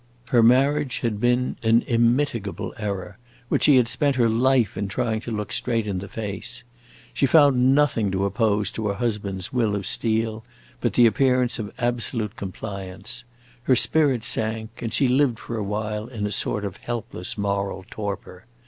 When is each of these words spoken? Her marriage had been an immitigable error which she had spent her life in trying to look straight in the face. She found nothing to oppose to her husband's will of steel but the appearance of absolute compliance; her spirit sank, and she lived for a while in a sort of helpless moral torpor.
Her 0.29 0.41
marriage 0.41 1.01
had 1.01 1.19
been 1.19 1.57
an 1.61 1.83
immitigable 1.83 2.73
error 2.79 3.19
which 3.49 3.65
she 3.65 3.75
had 3.77 3.87
spent 3.87 4.15
her 4.15 4.29
life 4.29 4.75
in 4.75 4.87
trying 4.87 5.19
to 5.19 5.31
look 5.31 5.51
straight 5.51 5.85
in 5.85 5.99
the 5.99 6.07
face. 6.07 6.63
She 7.13 7.27
found 7.27 7.75
nothing 7.75 8.09
to 8.09 8.25
oppose 8.25 8.71
to 8.71 8.87
her 8.87 8.95
husband's 8.95 9.53
will 9.53 9.75
of 9.75 9.85
steel 9.85 10.43
but 10.79 10.93
the 10.93 11.05
appearance 11.05 11.59
of 11.59 11.71
absolute 11.77 12.35
compliance; 12.35 13.25
her 13.65 13.75
spirit 13.75 14.23
sank, 14.23 14.71
and 14.81 14.91
she 14.91 15.07
lived 15.07 15.37
for 15.37 15.55
a 15.55 15.63
while 15.63 16.07
in 16.07 16.25
a 16.25 16.31
sort 16.31 16.65
of 16.65 16.77
helpless 16.77 17.37
moral 17.37 17.85
torpor. 17.91 18.47